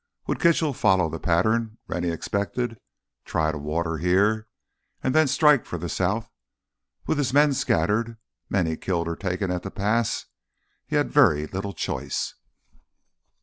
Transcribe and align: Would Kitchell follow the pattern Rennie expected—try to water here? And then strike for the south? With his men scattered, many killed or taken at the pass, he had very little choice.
Would 0.25 0.39
Kitchell 0.39 0.73
follow 0.73 1.11
the 1.11 1.19
pattern 1.19 1.77
Rennie 1.87 2.09
expected—try 2.09 3.51
to 3.51 3.57
water 3.59 3.99
here? 3.99 4.47
And 5.03 5.13
then 5.13 5.27
strike 5.27 5.63
for 5.63 5.77
the 5.77 5.89
south? 5.89 6.27
With 7.05 7.19
his 7.19 7.33
men 7.35 7.53
scattered, 7.53 8.17
many 8.49 8.77
killed 8.77 9.07
or 9.07 9.15
taken 9.15 9.51
at 9.51 9.61
the 9.61 9.69
pass, 9.69 10.25
he 10.87 10.95
had 10.95 11.11
very 11.11 11.45
little 11.45 11.73
choice. 11.73 12.33